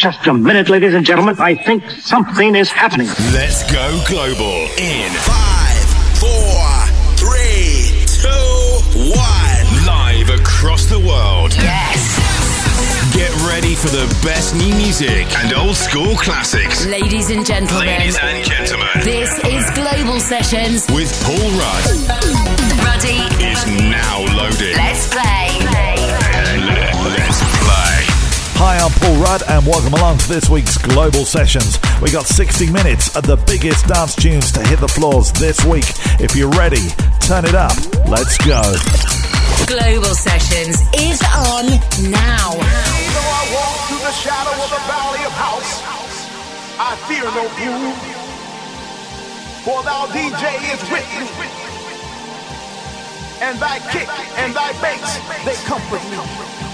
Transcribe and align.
Just 0.00 0.26
a 0.26 0.32
minute, 0.32 0.70
ladies 0.70 0.94
and 0.94 1.04
gentlemen. 1.04 1.36
I 1.38 1.54
think 1.54 1.84
something 1.90 2.54
is 2.54 2.70
happening. 2.70 3.06
Let's 3.34 3.70
go 3.70 4.02
global 4.08 4.64
in 4.80 5.12
five, 5.12 5.84
four, 6.16 6.64
three, 7.20 8.00
two, 8.08 9.12
one. 9.12 9.84
Live 9.84 10.30
across 10.30 10.86
the 10.86 10.98
world. 10.98 11.52
Yes. 11.52 12.16
Get 13.12 13.30
ready 13.46 13.74
for 13.74 13.88
the 13.88 14.08
best 14.24 14.54
new 14.56 14.74
music 14.74 15.26
and 15.36 15.52
old 15.52 15.76
school 15.76 16.16
classics. 16.16 16.86
Ladies 16.86 17.28
and 17.28 17.44
gentlemen. 17.44 17.86
Ladies 17.86 18.16
and 18.22 18.42
gentlemen. 18.42 18.88
This 19.04 19.38
is 19.44 19.68
Global 19.72 20.18
Sessions 20.18 20.86
with 20.88 21.12
Paul 21.24 21.44
Rudd. 21.60 21.84
Ruddy 22.88 23.20
is 23.44 23.66
now 23.84 24.24
loaded. 24.34 24.76
Let's 24.76 25.12
play. 25.12 25.49
Hi, 28.60 28.76
I'm 28.76 28.92
Paul 29.00 29.16
Rudd, 29.24 29.40
and 29.48 29.64
welcome 29.64 29.94
along 29.96 30.18
to 30.18 30.28
this 30.28 30.50
week's 30.52 30.76
Global 30.76 31.24
Sessions. 31.24 31.80
We 32.04 32.12
got 32.12 32.28
60 32.28 32.68
minutes 32.68 33.16
of 33.16 33.24
the 33.24 33.40
biggest 33.48 33.88
dance 33.88 34.14
tunes 34.14 34.52
to 34.52 34.60
hit 34.60 34.84
the 34.84 34.86
floors 34.86 35.32
this 35.32 35.64
week. 35.64 35.88
If 36.20 36.36
you're 36.36 36.52
ready, 36.52 36.92
turn 37.24 37.48
it 37.48 37.56
up. 37.56 37.72
Let's 38.04 38.36
go. 38.44 38.60
Global 39.64 40.12
Sessions 40.12 40.76
is 40.92 41.24
on 41.24 41.72
now. 42.12 42.52
Though 42.52 43.32
I 43.32 43.42
walk 43.48 43.76
through 43.88 44.04
the 44.04 44.12
shadow 44.12 44.52
of 44.52 44.68
the 44.68 44.82
valley 44.84 45.24
of 45.24 45.32
house, 45.40 45.80
I 46.76 47.00
fear 47.08 47.24
no 47.32 47.48
gloom. 47.56 47.96
For 49.64 49.80
thou 49.88 50.04
DJ 50.12 50.44
is 50.68 50.84
with 50.92 51.08
me. 51.16 51.48
And 53.40 53.56
thy 53.56 53.80
kick 53.88 54.12
and 54.36 54.52
thy 54.52 54.76
bass, 54.84 55.16
they 55.48 55.56
comfort 55.64 56.04
me. 56.12 56.69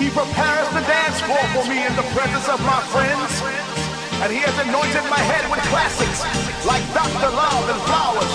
He 0.00 0.08
prepares 0.08 0.66
the 0.72 0.80
dance 0.88 1.20
floor 1.20 1.44
for 1.52 1.68
me 1.68 1.84
in 1.84 1.94
the 1.94 2.06
presence 2.16 2.48
of 2.48 2.58
my 2.64 2.80
friends. 2.88 3.32
And 4.24 4.32
he 4.32 4.40
has 4.40 4.56
anointed 4.64 5.04
my 5.12 5.20
head 5.20 5.44
with 5.52 5.60
classics 5.68 6.24
like 6.64 6.80
Dr. 6.96 7.28
Love 7.28 7.68
and 7.68 7.80
Flowers. 7.84 8.32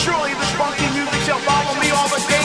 Surely 0.00 0.32
this 0.32 0.52
funky 0.56 0.88
music 0.96 1.20
shall 1.28 1.40
follow 1.44 1.76
me 1.76 1.92
all 1.92 2.08
the 2.08 2.24
days 2.24 2.43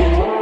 I 0.00 0.37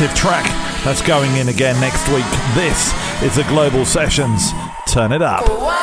Massive 0.00 0.16
track 0.16 0.44
that's 0.84 1.02
going 1.02 1.34
in 1.38 1.48
again 1.48 1.74
next 1.80 2.06
week. 2.10 2.24
This 2.54 2.94
is 3.20 3.34
the 3.34 3.42
Global 3.48 3.84
Sessions. 3.84 4.52
Turn 4.86 5.10
it 5.10 5.22
up. 5.22 5.77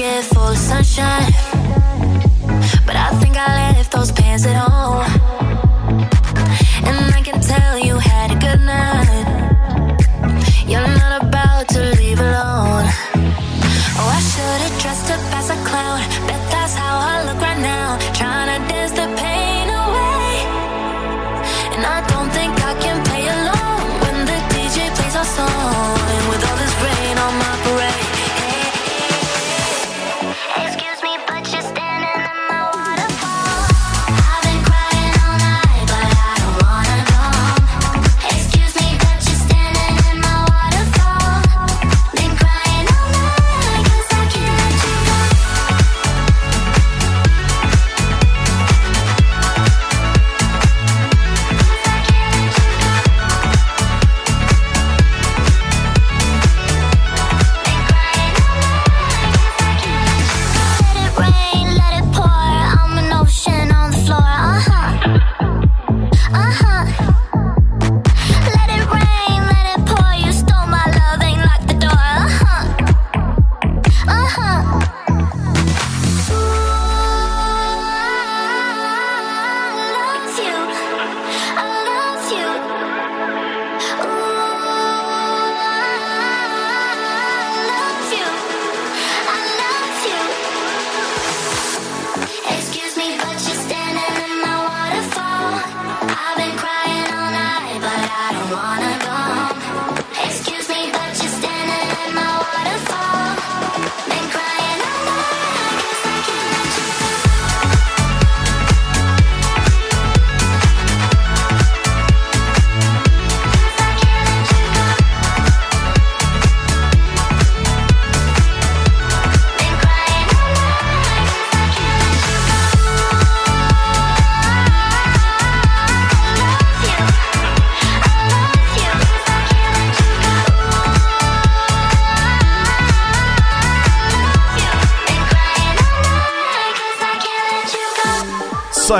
get 0.00 0.24
full 0.24 0.48
of 0.48 0.56
sunshine. 0.56 1.30
But 2.86 2.96
I 2.96 3.10
think 3.20 3.36
I 3.36 3.72
left 3.76 3.92
those 3.92 4.10
pants 4.10 4.46
at 4.46 4.56
home. 4.56 5.19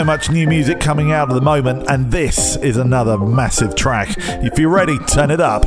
so 0.00 0.05
much 0.06 0.31
new 0.31 0.49
music 0.49 0.81
coming 0.81 1.12
out 1.12 1.29
at 1.29 1.35
the 1.35 1.43
moment, 1.43 1.85
and 1.91 2.11
this 2.11 2.56
is 2.56 2.79
another 2.79 3.19
massive 3.19 3.75
track. 3.75 4.08
If 4.17 4.58
you're 4.58 4.70
ready, 4.70 4.97
turn 5.00 5.31
it 5.31 5.41
up. 5.43 5.67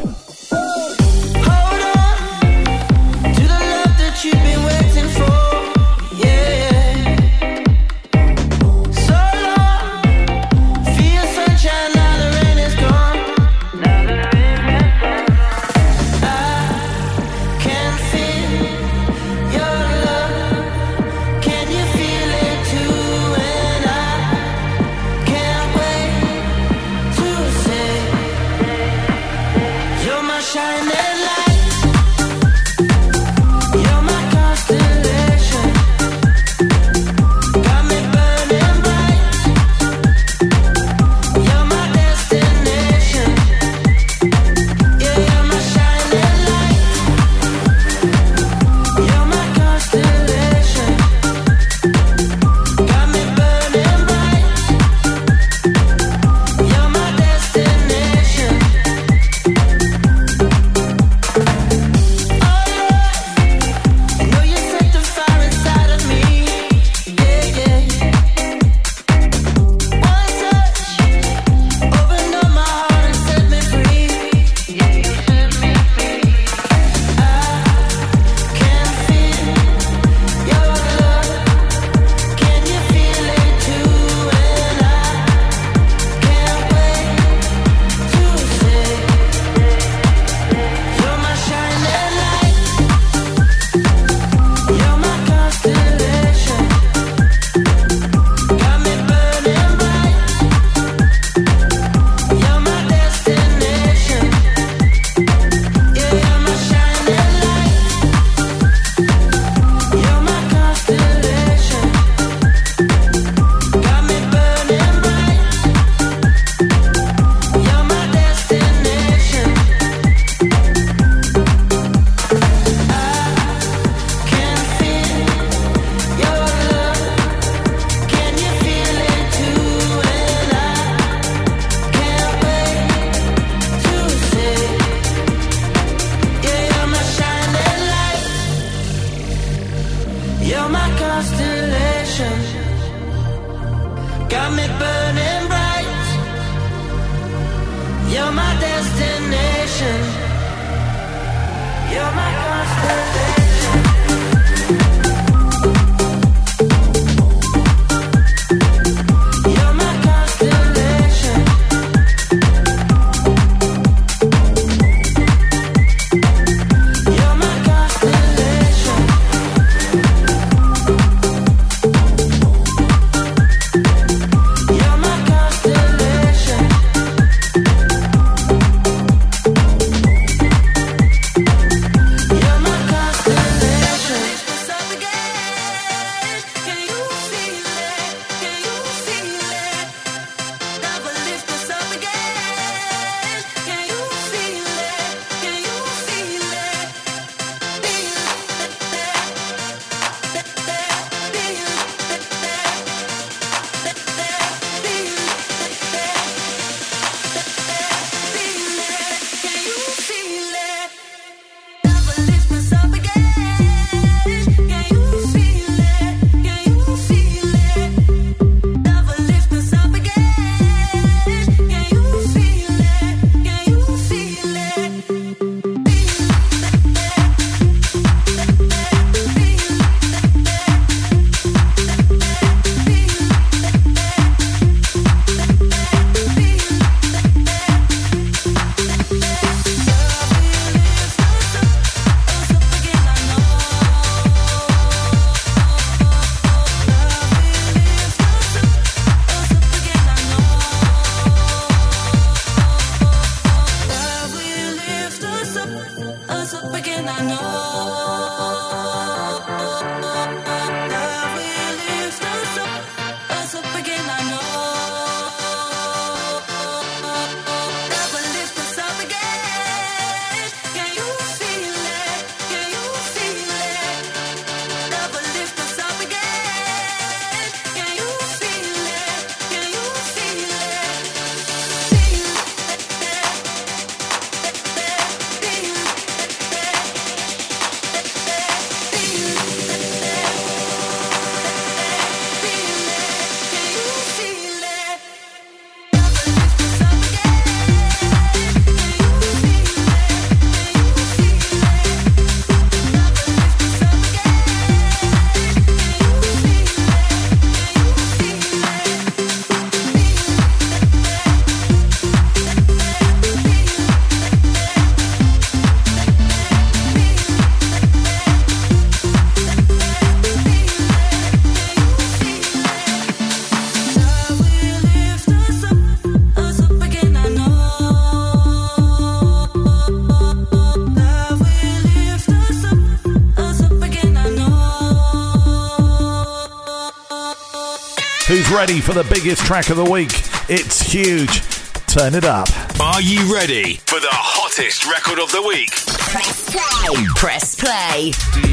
ready 338.63 338.79
for 338.79 338.93
the 338.93 339.03
biggest 339.13 339.41
track 339.41 339.69
of 339.69 339.75
the 339.75 339.83
week. 339.83 340.11
It's 340.47 340.79
huge. 340.79 341.41
Turn 341.85 342.15
it 342.15 342.23
up. 342.23 342.47
Are 342.79 343.01
you 343.01 343.33
ready 343.33 343.73
for 343.87 343.99
the 343.99 344.07
hottest 344.09 344.85
record 344.85 345.19
of 345.19 345.29
the 345.33 345.41
week? 345.41 345.69
Press 345.99 346.49
play. 346.49 347.05
Press 347.13 347.55
play. 347.55 348.52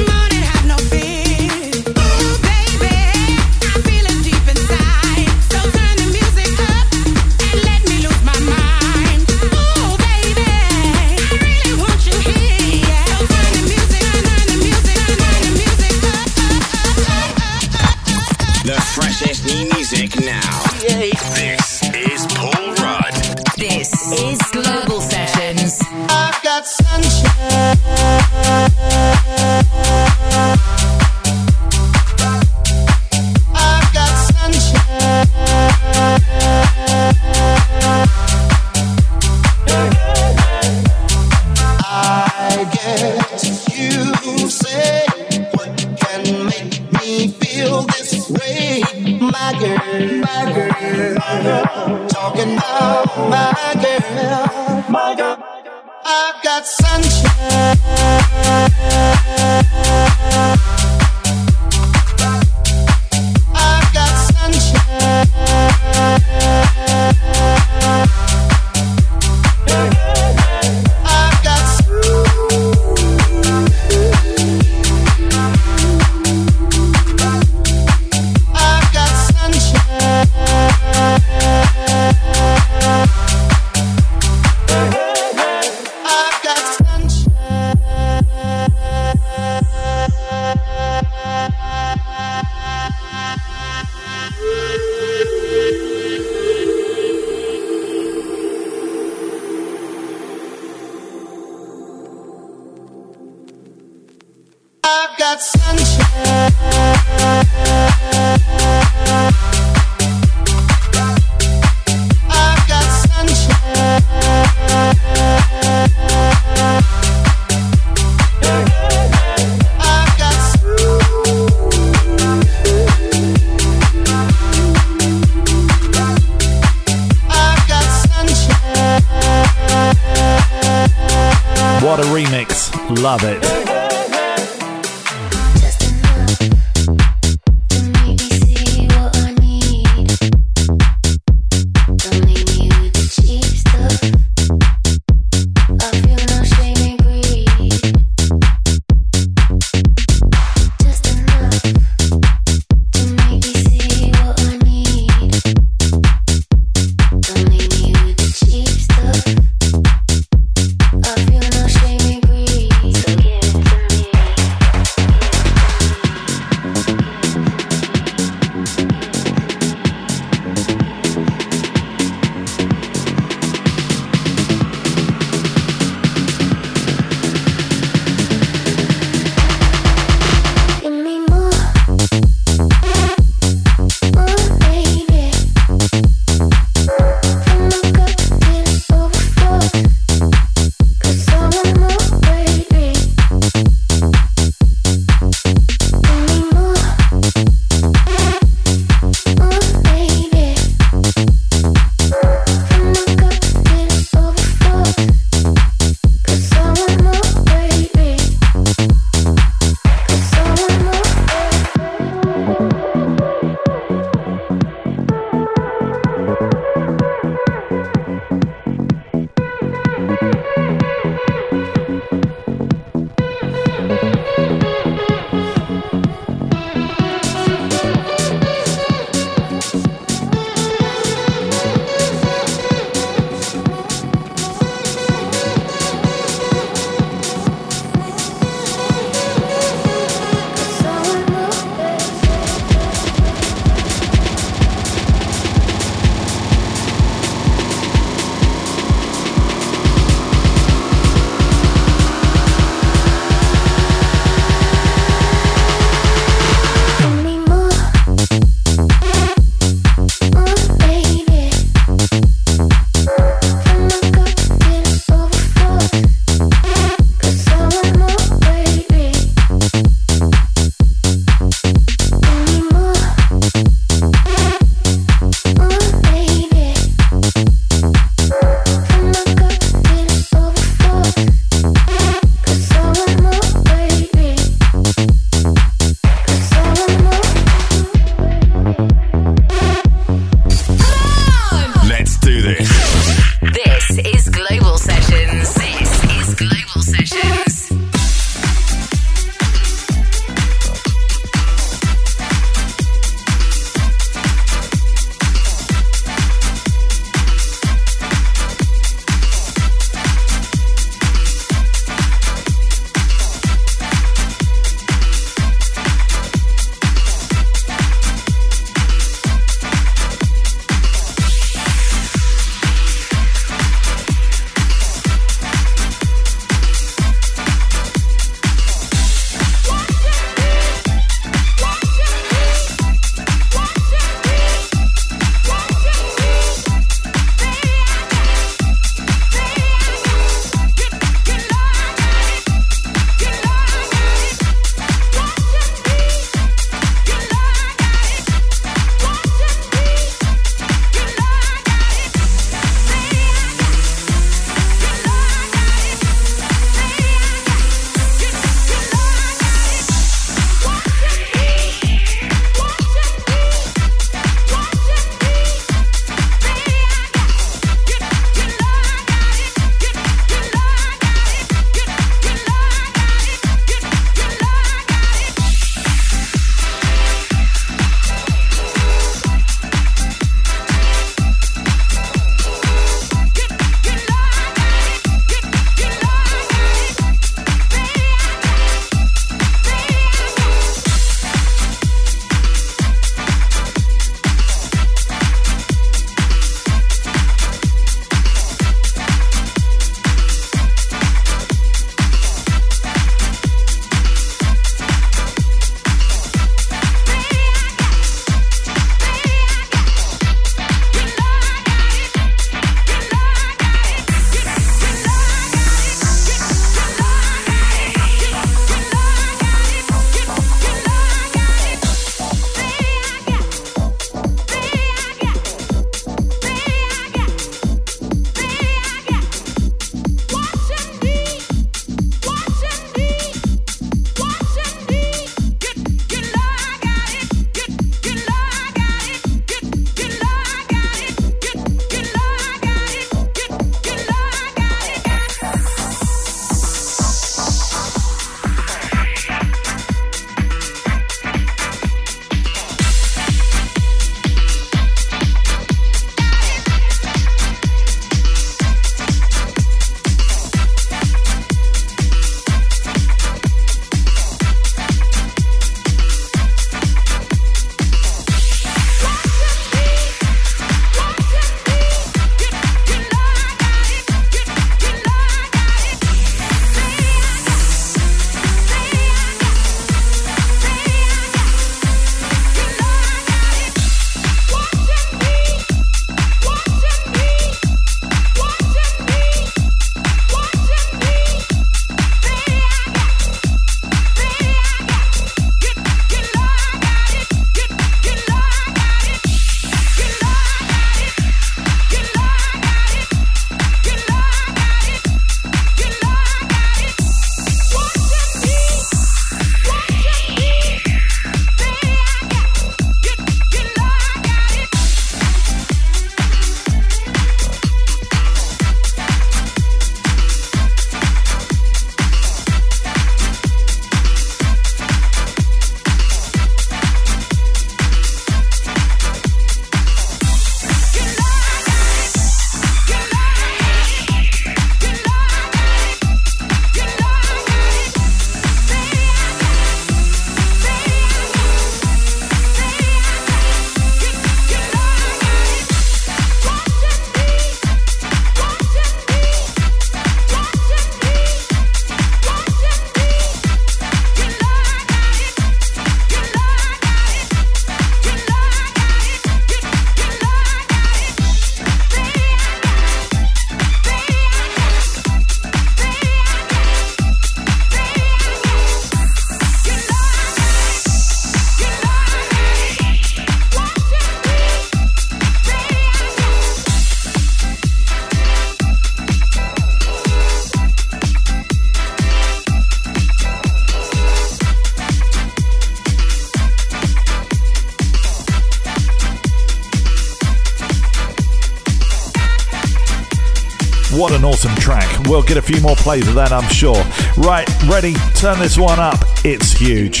We'll 595.14 595.22
get 595.22 595.36
a 595.36 595.42
few 595.42 595.60
more 595.60 595.76
plays 595.76 596.08
of 596.08 596.16
that, 596.16 596.32
I'm 596.32 596.48
sure. 596.50 596.74
Right, 597.16 597.48
ready? 597.68 597.94
Turn 598.16 598.36
this 598.40 598.58
one 598.58 598.80
up. 598.80 598.98
It's 599.24 599.52
huge. 599.52 600.00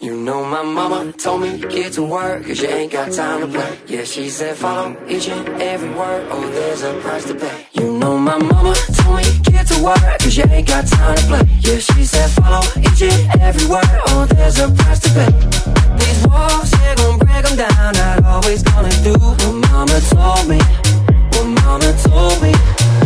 You 0.00 0.16
know 0.16 0.46
my 0.46 0.62
mama 0.62 1.12
told 1.12 1.42
me 1.42 1.58
get 1.58 1.92
to 1.92 2.04
work 2.04 2.46
cause 2.46 2.62
you 2.62 2.70
ain't 2.70 2.90
got 2.90 3.12
time 3.12 3.42
to 3.42 3.46
play. 3.46 3.78
Yeah, 3.86 4.04
she 4.04 4.30
said 4.30 4.56
follow 4.56 4.96
each 5.06 5.28
and 5.28 5.46
every 5.60 5.90
word. 5.90 6.26
Oh, 6.30 6.48
there's 6.48 6.82
a 6.82 6.98
price 7.02 7.26
to 7.26 7.34
pay. 7.34 7.66
You 7.74 7.98
know 7.98 8.16
my 8.16 8.38
mama 8.38 8.74
told 8.96 9.18
me 9.18 9.24
get 9.42 9.66
to 9.66 9.84
work 9.84 10.18
cause 10.20 10.38
you 10.38 10.44
ain't 10.44 10.66
got 10.66 10.86
time 10.86 11.16
to 11.18 11.22
play. 11.24 11.42
Yeah, 11.60 11.80
she 11.80 12.02
said 12.06 12.30
follow 12.30 12.66
each 12.80 13.02
and 13.02 13.42
every 13.42 13.68
word. 13.68 13.84
Oh, 14.06 14.24
there's 14.24 14.58
a 14.58 14.70
price 14.70 15.00
to 15.00 15.10
pay. 15.10 15.30
These 15.98 16.26
walls, 16.28 16.78
gon' 16.96 17.17
break 17.42 17.56
them 17.56 17.68
down. 17.68 17.92
Not 17.94 18.24
always 18.24 18.62
gonna 18.62 18.90
do 19.02 19.12
what 19.14 19.38
mama 19.70 20.00
told 20.10 20.48
me. 20.48 20.58
What 21.32 21.46
mama 21.62 21.92
told 22.02 22.42
me. 22.42 22.97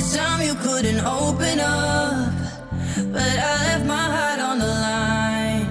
This 0.00 0.16
time 0.16 0.40
you 0.40 0.54
couldn't 0.54 1.00
open 1.00 1.60
up, 1.60 2.32
but 3.12 3.36
I 3.50 3.54
left 3.66 3.84
my 3.84 4.06
heart 4.16 4.40
on 4.40 4.58
the 4.58 4.70
line. 4.88 5.66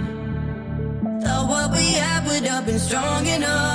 Thought 1.23 1.49
what 1.49 1.71
we 1.71 1.85
had 2.03 2.27
would 2.27 2.45
have 2.45 2.65
been 2.67 2.77
strong 2.77 3.25
enough, 3.25 3.68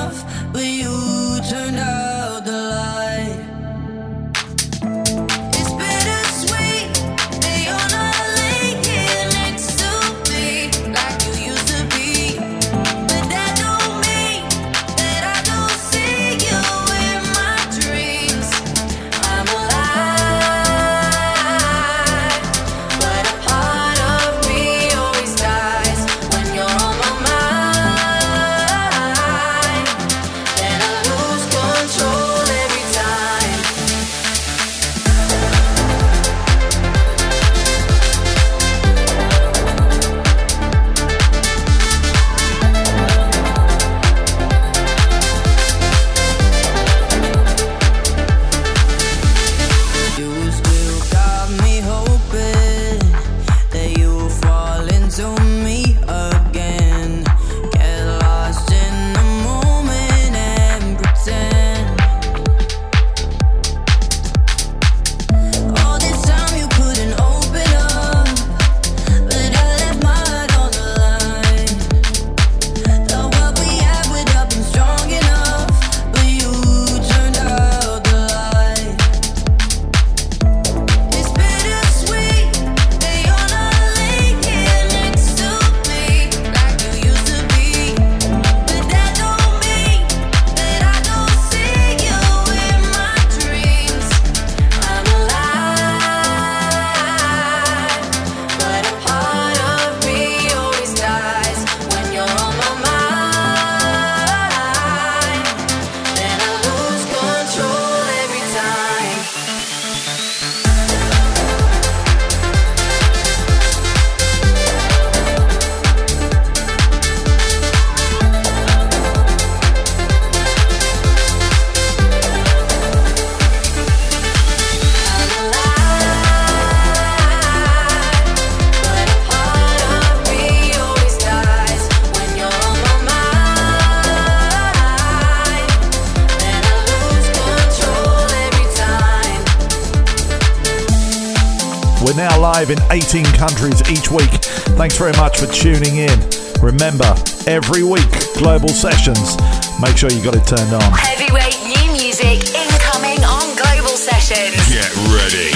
18 142.94 143.24
countries 143.34 143.82
each 143.90 144.08
week. 144.08 144.30
Thanks 144.78 144.96
very 144.96 145.10
much 145.14 145.40
for 145.40 145.46
tuning 145.46 145.96
in. 145.96 146.16
Remember, 146.62 147.12
every 147.48 147.82
week, 147.82 148.06
global 148.38 148.68
sessions. 148.68 149.34
Make 149.82 149.96
sure 149.96 150.12
you 150.12 150.22
got 150.22 150.36
it 150.36 150.46
turned 150.46 150.72
on. 150.72 150.92
Heavyweight 150.94 151.58
new 151.66 151.92
music 151.92 152.38
incoming 152.54 153.18
on 153.26 153.56
global 153.58 153.98
sessions. 153.98 154.54
Get 154.70 154.94
ready. 155.10 155.50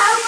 I 0.00 0.20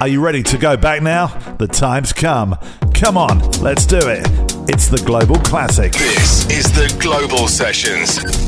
Are 0.00 0.08
you 0.08 0.22
ready 0.24 0.42
to 0.44 0.56
go 0.56 0.78
back 0.78 1.02
now? 1.02 1.26
The 1.58 1.66
time's 1.66 2.14
come. 2.14 2.56
Come 2.94 3.18
on, 3.18 3.38
let's 3.60 3.84
do 3.84 3.98
it. 3.98 4.24
It's 4.66 4.88
the 4.88 5.02
Global 5.04 5.36
Classic. 5.36 5.92
This 5.92 6.50
is 6.50 6.72
the 6.72 6.96
Global 6.98 7.46
Sessions. 7.46 8.39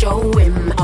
Joe 0.00 0.30
Wim. 0.32 0.79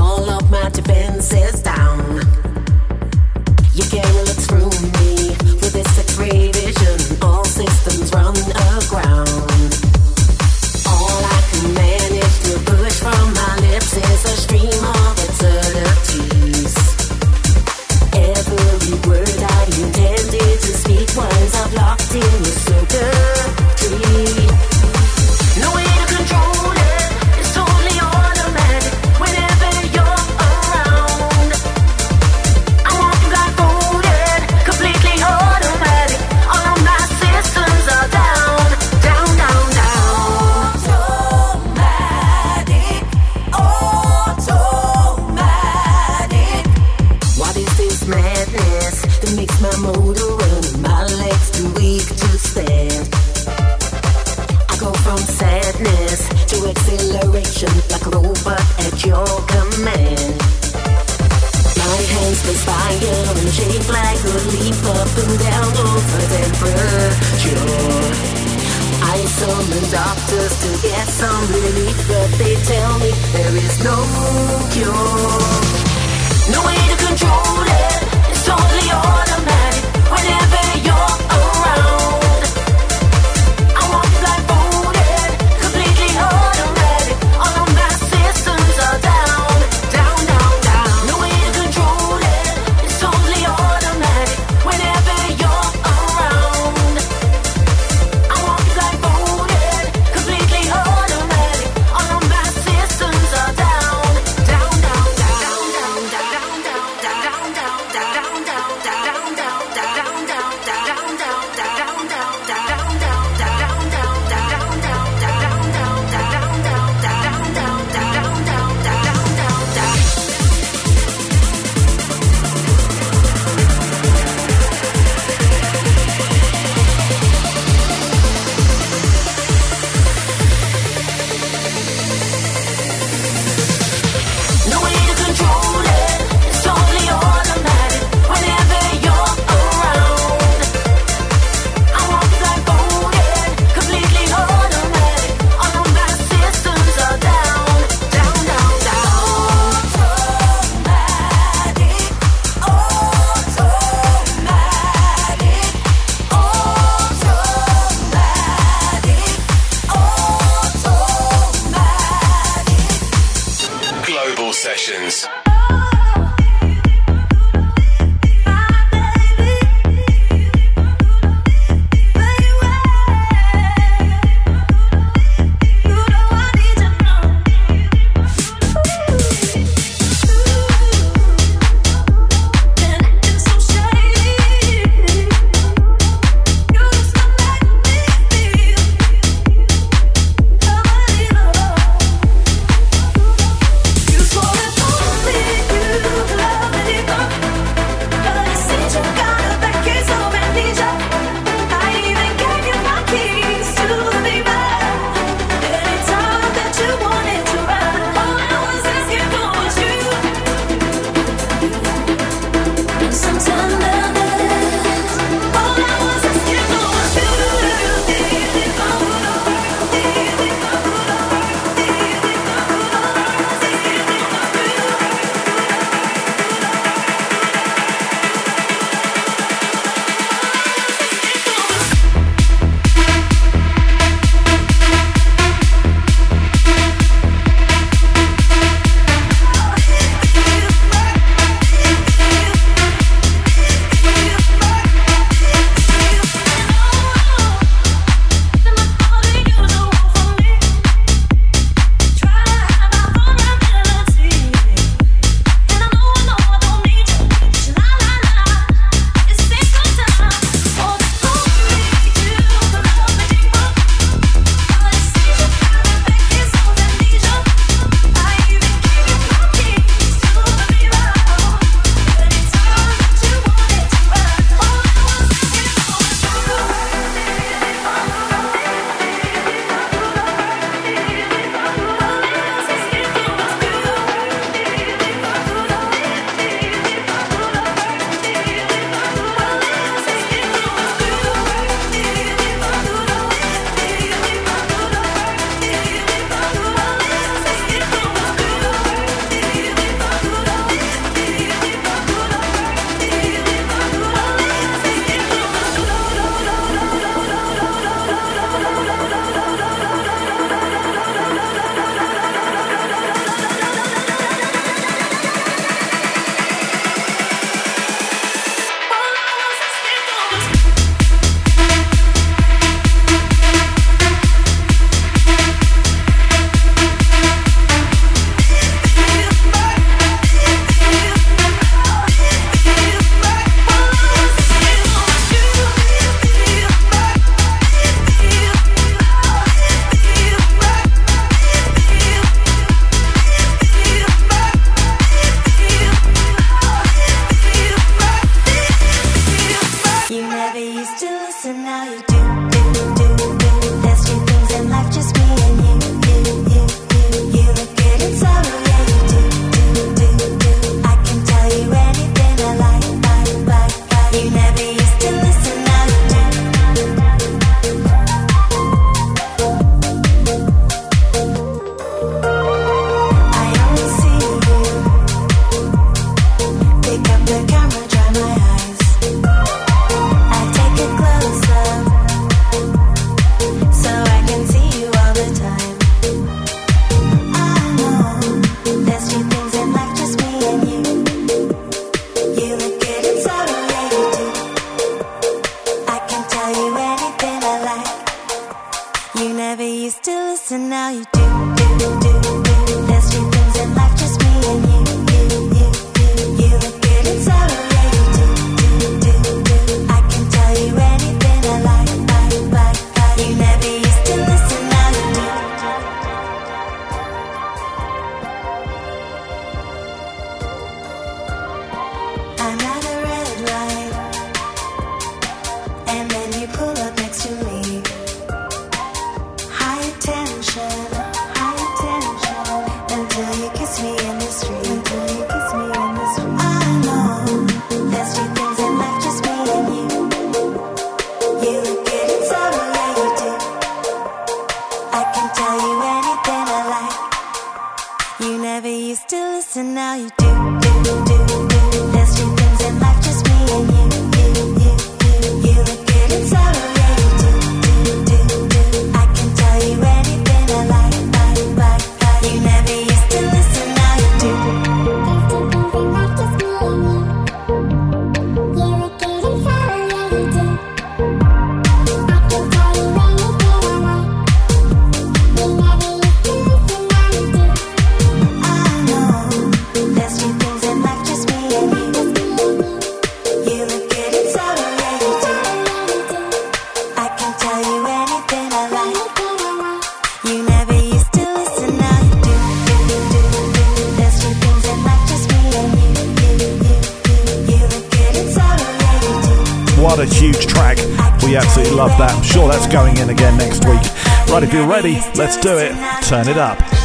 Ready, 504.66 505.00
let's 505.14 505.36
do 505.36 505.58
it. 505.58 505.72
Turn 506.02 506.28
it 506.28 506.36
up. 506.36 506.75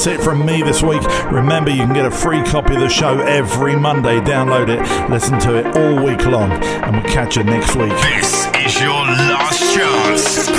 That's 0.00 0.18
it 0.18 0.24
from 0.24 0.46
me 0.46 0.62
this 0.62 0.82
week. 0.82 1.02
Remember, 1.30 1.70
you 1.70 1.84
can 1.84 1.92
get 1.92 2.06
a 2.06 2.10
free 2.10 2.42
copy 2.44 2.74
of 2.74 2.80
the 2.80 2.88
show 2.88 3.18
every 3.18 3.76
Monday. 3.76 4.18
Download 4.20 4.70
it, 4.70 5.10
listen 5.10 5.38
to 5.40 5.58
it 5.58 5.76
all 5.76 6.02
week 6.02 6.24
long, 6.24 6.52
and 6.52 6.96
we'll 6.96 7.12
catch 7.12 7.36
you 7.36 7.44
next 7.44 7.76
week. 7.76 7.92
This 8.16 8.46
is 8.56 8.80
your 8.80 8.94
last 8.94 9.74
chance. 9.74 10.49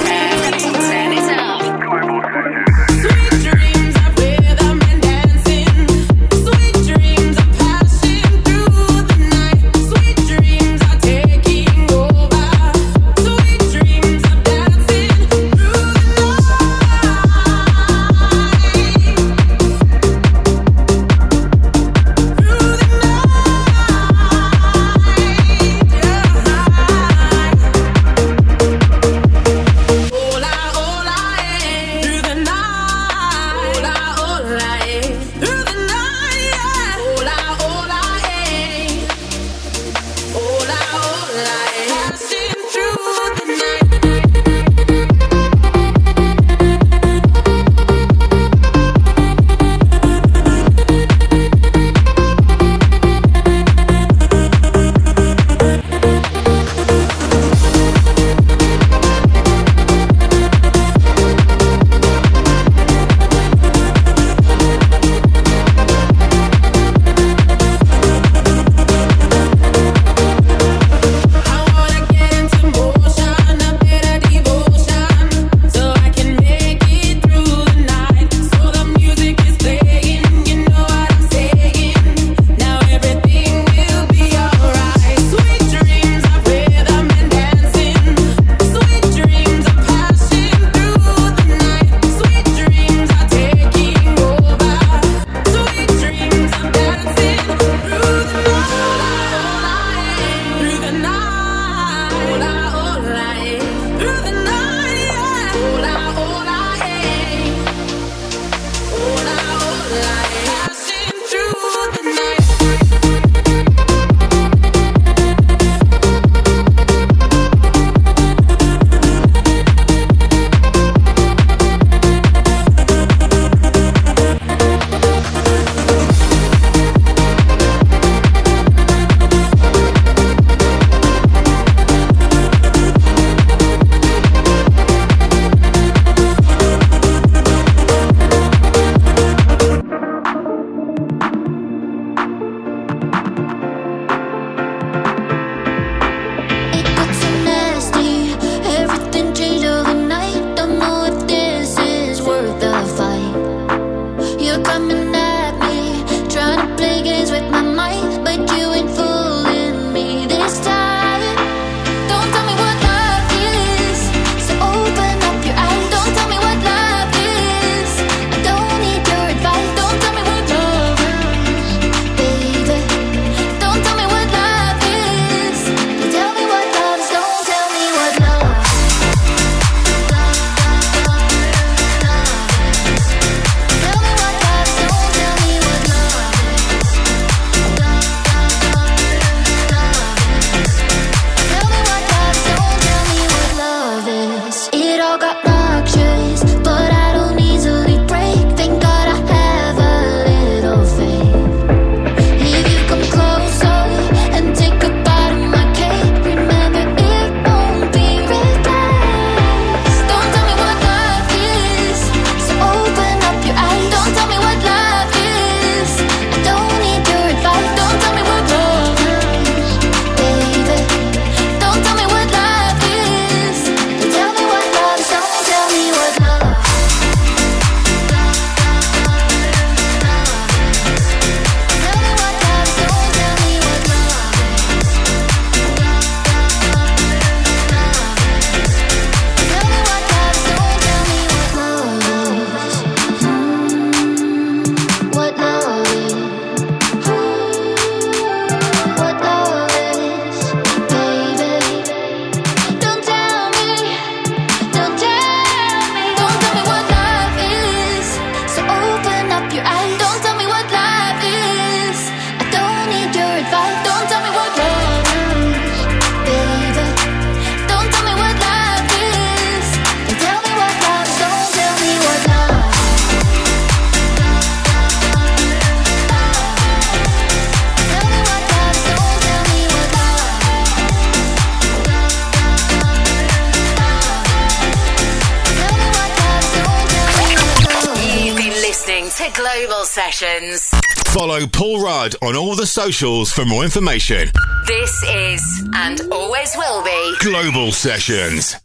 Socials 292.72 293.32
for 293.34 293.44
more 293.44 293.66
information. 293.66 294.30
This 294.66 295.04
is 295.04 295.70
and 295.74 296.00
always 296.10 296.56
will 296.56 296.84
be 296.84 297.14
Global 297.20 297.72
Sessions. 297.74 298.56